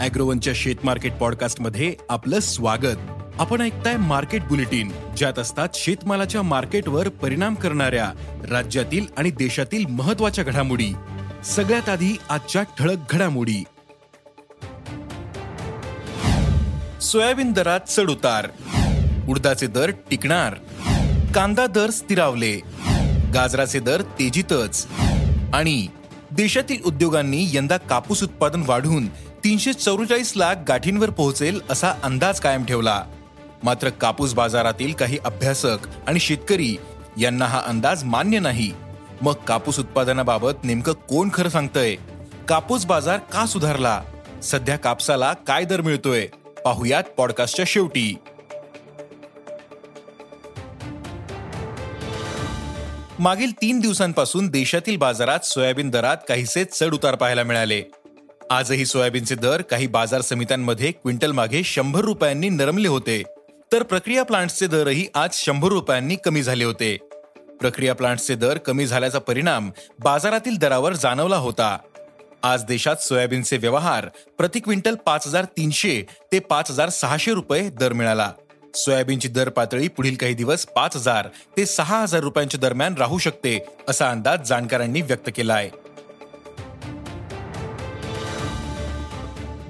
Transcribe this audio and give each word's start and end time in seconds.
अॅग्रोवनच्या 0.00 0.52
शेत 0.56 0.74
मार्केट 0.84 1.12
पॉडकास्टमध्ये 1.12 1.94
आपलं 2.08 2.40
स्वागत. 2.40 2.96
आपण 3.38 3.60
ऐकताय 3.60 3.96
मार्केट 3.96 4.42
बुलेटिन 4.44 4.92
ज्यात 5.16 5.38
असतात 5.38 5.68
शेतमालाच्या 5.74 6.42
मार्केटवर 6.42 7.08
परिणाम 7.08 7.54
करणाऱ्या 7.54 8.12
राज्यातील 8.50 9.06
आणि 9.16 9.30
देशातील 9.30 9.86
महत्त्वाच्या 9.86 10.44
घडामोडी. 10.44 10.92
सगळ्यात 11.44 11.88
आधी 11.88 12.18
आजच्या 12.28 12.62
ठळक 12.62 12.96
घडामोडी. 13.10 13.64
सोयाबीन 17.00 17.52
दरात 17.52 17.80
चढ 17.88 18.10
उतार. 18.10 18.48
उडदाचे 19.28 19.66
दर 19.66 19.90
टिकणार. 19.90 20.54
कांदा 21.34 21.66
दर 21.66 21.90
स्थिरावले. 21.90 22.56
गाजराचे 23.34 23.80
दर 23.80 24.02
तेजीतच. 24.02 24.86
आणि 25.54 25.86
देशातील 26.30 26.82
उद्योगांनी 26.84 27.46
यंदा 27.52 27.76
कापूस 27.76 28.22
उत्पादन 28.22 28.62
वाढून 28.66 29.06
तीनशे 29.44 29.72
चौवेचाळीस 29.72 30.32
लाख 30.36 30.54
गाठींवर 30.68 31.10
पोहोचेल 31.10 31.60
असा 31.70 31.92
अंदाज 32.02 32.40
कायम 32.40 32.64
ठेवला. 32.64 33.04
मात्र 33.62 33.88
कापूस 33.88 34.34
बाजारातील 34.34 34.92
काही 34.92 35.18
अभ्यासक 35.24 35.78
आणि 36.06 36.20
शेतकरी 36.20 36.76
यांना 37.18 37.44
हा 37.44 37.62
अंदाज 37.66 38.04
मान्य 38.04 38.38
नाही. 38.38 38.72
मग 39.22 39.32
कापूस 39.32 39.78
उत्पादनाबाबत 39.78 40.64
नेमकं 40.64 40.92
कोण 40.92 41.28
खरं 41.34 41.48
सांगतंय? 41.48 41.96
कापूस 42.48 42.86
बाजार 42.86 43.18
का 43.18 43.46
सुधारला? 43.46 44.02
सध्या 44.42 44.76
कापसाला 44.76 45.32
काय 45.32 45.64
दर 45.64 45.80
मिळतोय? 45.80 46.26
पाहुयात 46.64 47.04
पॉडकास्टच्या 47.04 47.64
शेवटी. 47.68 48.16
मागील 53.18 53.52
तीन 53.52 53.80
दिवसांपासून 53.80 54.48
देशातील 54.48 54.96
बाजारात 54.96 55.40
सोयाबीन 55.40 55.90
दरात 55.90 56.16
काहीसे 56.28 56.64
चढ 56.64 56.94
उतार 56.94 57.14
पाहायला 57.14 57.42
मिळाले. 57.42 57.82
आजही 58.50 58.84
सोयाबीनचे 58.86 59.34
दर 59.34 59.62
काही 59.62 59.86
बाजार 59.86 60.20
समित्यांमध्ये 60.20 60.90
क्विंटल 60.92 61.32
मागे 61.32 61.62
शंभर 61.64 62.00
रुपयांनी 62.00 62.48
नरमले 62.48 62.88
होते. 62.88 63.22
तर 63.72 63.82
प्रक्रिया 63.82 64.22
प्लांट्सचे 64.22 64.66
दरही 64.66 65.06
आज 65.14 65.34
शंभर 65.34 65.68
रुपयांनी 65.68 66.16
कमी 66.16 66.42
झाले 66.42 66.64
होते. 66.64 66.96
प्रक्रिया 67.60 67.94
प्लांट्सचे 67.94 68.34
दर 68.34 68.58
कमी 68.58 68.86
झाल्याचा 68.86 69.18
परिणाम 69.18 69.70
बाजारातील 69.98 70.56
दरावर 70.56 70.92
जाणवला 70.92 71.36
होता. 71.36 71.76
आज 72.42 72.64
देशात 72.64 73.02
सोयाबीनचे 73.02 73.56
व्यवहार 73.56 74.08
प्रति 74.38 74.60
क्विंटल 74.60 74.94
पाच 75.06 75.26
हजार 75.26 75.44
तीनशे 75.56 76.00
ते 76.32 76.38
पाच 76.38 76.70
हजार 76.70 76.88
सहाशे 76.88 77.32
रुपये 77.32 77.68
दर 77.70 77.92
मिळाला. 77.92 78.30
सोयाबीनची 78.74 79.28
दर 79.28 79.48
पातळी 79.48 79.88
पुढील 79.88 80.14
काही 80.14 80.34
दिवस 80.34 80.64
पाच 80.66 80.96
हजार 80.96 81.28
ते 81.56 81.66
सहा 81.66 82.00
हजार 82.02 82.20
रुपयांच्या 82.20 82.60
दरम्यान 82.60 82.94
राहू 82.98 83.18
शकते 83.18 83.58
असा 83.88 84.10
अंदाज 84.10 84.48
जाणकारांनी 84.48 85.02
व्यक्त 85.02 85.30
केला 85.36 85.54
आहे 85.54 85.70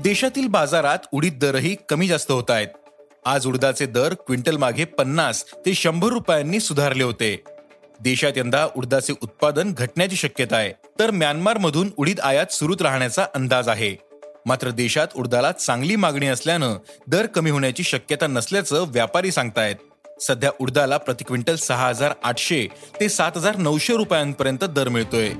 देशातील 0.03 0.47
बाजारात 0.47 0.99
उडीद 1.13 1.39
दरही 1.41 1.77
कमी 1.89 2.09
जास्त 2.09 2.31
होत 2.31 2.51
आहेत. 2.51 2.69
आज 3.25 3.47
उडदाचे 3.47 3.87
दर 3.87 4.15
क्विंटल 4.15 4.57
मागे 4.57 4.85
पन्नास 4.85 5.45
ते 5.45 5.75
शंभर 5.75 6.09
रुपयांनी 6.09 6.61
सुधारले 6.61 7.03
होते. 7.03 7.43
देशात 8.01 8.33
यंदा 8.37 8.67
उडदाचे 8.77 9.13
उत्पादन 9.23 9.73
घटण्याची 9.79 10.17
शक्यता 10.17 10.57
आहे. 10.57 10.73
तर 10.99 11.11
म्यानमारमधून 11.11 11.91
उडीद 11.97 12.21
आयात 12.21 12.53
सुरूच 12.53 12.83
राहण्याचा 12.83 13.27
अंदाज 13.35 13.69
आहे. 13.69 13.97
मात्र 14.47 14.71
देशात 14.71 15.07
उडदाला 15.17 15.53
चांगली 15.53 15.97
मागणी 15.97 16.27
असल्यानं 16.27 16.77
दर 17.07 17.27
कमी 17.27 17.51
होण्याची 17.51 17.83
शक्यता 17.83 18.27
नसल्याचं 18.27 18.85
व्यापारी 18.89 19.31
सांगतायत. 19.31 19.77
सध्या 20.21 20.51
उडदाला 20.61 20.97
प्रति 20.97 21.25
क्विंटल 21.25 21.57
सहा 21.57 21.89
हजार 21.89 22.13
आठशे 22.25 22.67
ते 23.01 23.09
सात 23.09 23.33
हजार 23.37 23.57
नऊशे 23.57 23.97
रुपयांपर्यंत 23.97 24.65
दर 24.65 24.89
मिळतोय. 24.89 25.31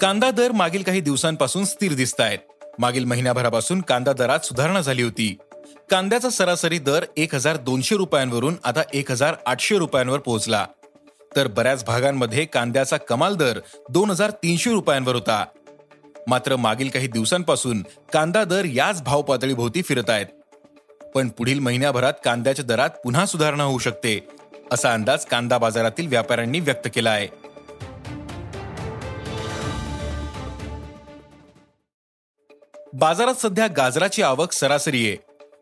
कांदा 0.00 0.30
दर 0.30 0.52
मागील 0.52 0.82
काही 0.82 1.00
दिवसांपासून 1.00 1.64
स्थिर 1.64 1.92
दिसत 1.92 2.20
आहेत 2.20 2.38
मागील 2.78 3.04
महिन्याभरापासून 3.04 3.80
कांदा 3.80 4.12
दरात 4.12 4.38
सुधारणा 4.40 4.80
झाली 4.80 5.02
होती. 5.02 5.36
कांद्याचा 5.90 6.30
सरासरी 6.30 6.78
दर 6.78 7.04
एक 7.16 7.34
हजार 7.34 7.56
दोनशे 7.56 7.96
रुपयांवरून 7.96 8.56
आता 8.64 8.82
एक 8.92 9.10
हजार 9.10 9.34
आठशे 9.46 9.78
रुपयांवर 9.78 10.18
पोहोचला. 10.18 10.66
तर 11.36 11.46
बऱ्याच 11.46 11.84
भागांमध्ये 11.84 12.44
कांद्याचा 12.44 12.96
कमाल 12.96 13.34
दर 13.34 13.58
दोन 13.90 14.10
हजार 14.10 14.30
तीनशे 14.30 14.70
रुपयांवर 14.70 15.14
होता. 15.14 15.44
मात्र 16.26 16.56
मागील 16.56 16.88
काही 16.88 17.06
दिवसांपासून 17.06 17.82
कांदा 18.12 18.44
दर 18.44 18.64
याच 18.64 19.02
भाव 19.02 19.22
पातळीभोवती 19.22 19.82
फिरत 19.82 20.10
आहेत. 20.10 20.26
पण 21.14 21.28
पुढील 21.28 21.58
महिन्याभरात 21.58 22.12
कांद्याच्या 22.24 22.64
दरात 22.64 22.90
पुन्हा 23.04 23.26
सुधारणा 23.26 23.64
होऊ 23.64 23.78
शकते 23.78 24.28
असा 24.72 24.92
अंदाज 24.92 25.24
कांदा 25.24 25.58
बाजारातील 25.58 26.06
व्यापाऱ्यांनी 26.06 26.60
व्यक्त 26.60 26.88
केला 26.94 27.10
आहे. 27.10 27.28
बाजारात 32.94 33.34
सध्या 33.34 33.66
गाजराची 33.66 34.22
आवक 34.22 34.52
सरासरी 34.52 35.06
आहे. 35.06 35.16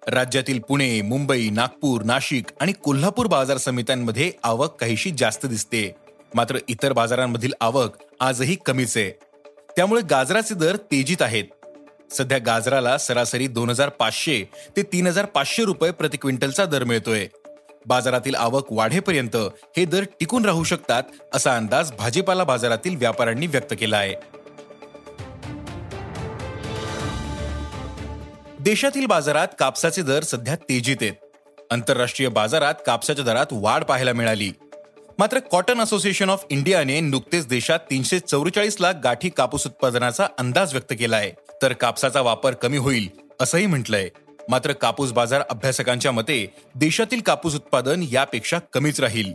राज्यातील 0.08 0.58
पुणे 0.58 1.02
मुंबई 1.02 1.48
नागपूर 1.50 2.02
नाशिक 2.02 2.46
आणि 2.60 2.72
कोल्हापूर 2.72 3.26
बाजार 3.26 3.56
समित्यांमध्ये 3.56 4.32
आवक 4.42 4.80
काहीशी 4.80 5.10
जास्त 5.10 5.46
दिसते. 5.46 5.94
मात्र 6.34 6.58
इतर 6.68 6.92
बाजारांमधील 6.92 7.52
आवक 7.60 7.96
आजही 8.20 8.56
कमीच 8.66 8.96
आहे. 8.96 9.10
त्यामुळे 9.76 10.02
गाजराचे 10.02 10.54
दर 10.54 10.76
तेजीत 10.76 11.22
आहेत. 11.22 11.44
सध्या 12.10 12.38
गाजराला 12.38 12.98
सरासरी 12.98 13.46
दोन 13.46 13.70
हजार 13.70 13.88
पाचशे 13.88 14.50
ते 14.76 14.82
तीन 14.82 15.06
हजार 15.06 15.24
पाचशे 15.24 15.64
रुपये 15.64 15.90
प्रति 15.90 16.16
क्विंटलचा 16.16 16.64
दर 16.64 16.84
मिळतोय. 16.84 17.26
बाजारातील 17.86 18.34
आवक 18.34 18.72
वाढेपर्यंत 18.72 19.36
हे 19.76 19.84
दर 19.84 20.04
टिकून 20.20 20.44
राहू 20.44 20.64
शकतात 20.64 21.02
असा 21.34 21.56
अंदाज 21.56 21.92
भाजीपाला 21.92 22.44
बाजारातील 22.44 22.96
व्यापाऱ्यांनी 22.96 23.46
व्यक्त 23.46 23.74
केला 23.80 23.96
आहे. 23.96 24.14
देशातील 28.66 29.06
बाजारात 29.06 29.48
कापसाचे 29.58 30.02
दर 30.02 30.22
सध्या 30.22 30.56
तेजीत 30.56 30.96
आहेत. 31.00 31.12
आंतरराष्ट्रीय 31.70 32.28
बाजारात 32.28 32.74
कापसाच्या 32.86 33.24
दरात 33.24 33.46
वाढ 33.52 33.84
पाहायला 33.84 34.12
मिळाली. 34.12 34.52
मात्र 35.18 35.38
कॉटन 35.38 35.80
असोसिएशन 35.80 36.30
ऑफ 36.30 36.44
इंडियाने 36.50 37.00
नुकतेच 37.00 37.46
देशात 37.46 37.78
तीनशे 37.78 38.18
चौवेचाळीस 38.18 38.76
लाख 38.80 38.94
गाठी 39.04 39.28
कापूस 39.28 39.66
उत्पादनाचा 39.66 40.26
अंदाज 40.38 40.72
व्यक्त 40.72 40.92
केला 40.98 41.16
आहे. 41.16 41.32
तर 41.62 41.72
कापसाचा 41.72 42.20
वापर 42.20 42.54
कमी 42.54 42.76
होईल 42.76 43.08
असंही 43.40 43.66
म्हटलंय. 43.66 44.08
मात्र 44.48 44.72
कापूस 44.72 45.12
बाजार 45.12 45.42
अभ्यासकांच्या 45.50 46.12
मते 46.12 46.54
देशातील 46.74 47.20
कापूस 47.20 47.54
उत्पादन 47.54 48.04
यापेक्षा 48.10 48.58
कमीच 48.72 49.00
राहील. 49.00 49.32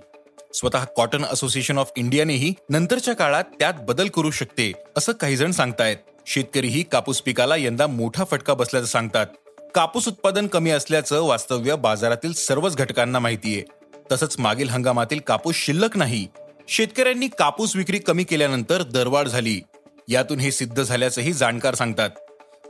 स्वतः 0.53 0.83
कॉटन 0.97 1.25
असोसिएशन 1.25 1.77
ऑफ 1.77 1.91
इंडियानेही 1.95 2.53
नंतरच्या 2.69 3.15
काळात 3.15 3.43
त्यात 3.59 3.73
बदल 3.81 4.07
करू 4.07 4.31
शकते 4.31 4.71
असं 4.97 5.11
काही 5.11 5.35
जण 5.35 5.51
सांगतायत. 5.51 5.97
शेतकरीही 6.33 6.83
कापूस 6.83 7.21
पिकाला 7.21 7.55
यंदा 7.55 7.87
मोठा 7.87 8.23
फटका 8.23 8.53
बसल्याचं 8.53 8.87
सांगतात. 8.87 9.27
कापूस 9.75 10.07
उत्पादन 10.07 10.47
कमी 10.47 10.69
असल्याचं 10.69 11.21
वास्तव्य 11.21 11.75
बाजारातील 11.75 12.33
सर्वच 12.33 12.75
घटकांना 12.75 13.19
माहितीये. 13.19 13.63
तसंच 14.11 14.35
मागील 14.39 14.69
हंगामातील 14.69 15.19
कापूस 15.19 15.55
शिल्लक 15.55 15.97
नाही. 15.97 16.27
शेतकऱ्यांनी 16.67 17.27
कापूस 17.27 17.75
विक्री 17.75 17.99
कमी 17.99 18.23
केल्यानंतर 18.23 18.83
दरवाढ 18.83 19.27
झाली. 19.27 19.61
यातून 20.07 20.39
हे 20.39 20.51
सिद्ध 20.51 20.83
झाल्याचंही 20.83 21.33
जाणकार 21.33 21.75
सांगतात. 21.75 22.09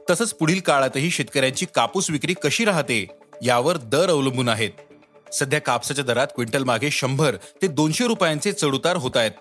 तसंच 0.09 0.33
पुढील 0.33 0.59
काळातही 0.59 1.11
शेतकऱ्यांची 1.11 1.65
कापूस 1.75 2.09
विक्री 2.09 2.33
कशी 2.33 2.65
राहते 2.65 3.05
यावर 3.43 3.77
दर 3.77 4.09
अवलंबून 4.09 4.49
आहेत. 4.49 4.71
सध्या 5.33 5.59
कापसाच्या 5.61 6.05
दरात 6.05 6.27
क्विंटल 6.27 6.63
मागे 6.63 6.91
शंभर 6.91 7.35
ते 7.61 7.67
दोनशे 7.67 8.07
रुपयांचे 8.07 8.51
चढउतार 8.51 8.95
होत 8.95 9.17
आहेत 9.17 9.31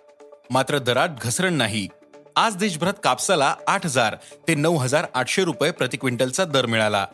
मात्र 0.51 0.79
दरात 0.79 1.09
घसरण 1.23 1.55
नाही. 1.55 1.89
आज 2.37 2.57
देशभरात 2.57 2.93
कापसाला 3.05 3.55
आठ 3.67 3.87
हजार 3.87 4.17
ते 4.49 4.55
नऊ 4.55 4.77
हजार 4.77 5.07
आठशे 5.15 5.45
रुपये 5.45 5.71
प्रति 5.71 5.97
क्विंटलचा 5.97 6.45
दर 6.45 6.67
मिळाला. 6.67 7.07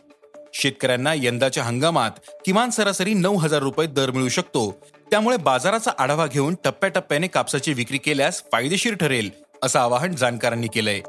शेतकऱ्यांना 0.53 1.13
यंदाच्या 1.15 1.63
हंगामात 1.63 2.11
किमान 2.45 2.69
सरासरी 2.69 3.13
नऊ 3.13 3.37
हजार 3.37 3.59
रुपये 3.59 3.87
दर 3.87 4.11
मिळू 4.11 4.29
शकतो. 4.29 4.77
त्यामुळे 5.11 5.37
बाजाराचा 5.37 5.91
आढावा 5.99 6.27
घेऊन 6.27 6.55
टप्प्याटप्प्याने 6.63 7.27
कापसाची 7.27 7.73
विक्री 7.73 7.97
केल्यास 7.97 8.43
फायदेशीर 8.51 8.95
ठरेल 8.95 9.29
असं 9.63 9.79
आवाहन 9.79 10.15
जाणकारांनी 10.15 10.67
केलंय. 10.67 11.01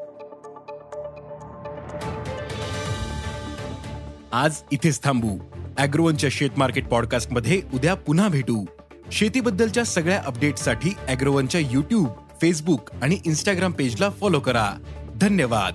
आज 4.33 4.57
इथेच 4.73 5.03
थांबू. 5.03 5.39
अॅग्रोवनच्या 5.79 6.31
शेत 6.33 6.51
मार्केट 6.57 6.89
पॉडकास्टमध्ये 6.89 7.63
उद्या 7.75 7.95
पुन्हा 7.95 8.29
भेटू. 8.29 8.65
शेतीबद्दलच्या 9.13 9.85
सगळ्या 9.85 10.23
अपडेटसाठी 10.27 10.95
अॅग्रोवनच्या 11.09 11.61
युट्यूब 11.61 12.09
फेसबुक 12.41 12.91
आणि 13.03 13.19
इन्स्टाग्राम 13.27 13.73
पेजला 13.73 14.11
फॉलो 14.11 14.41
करा. 14.41 14.75
धन्यवाद. 15.17 15.75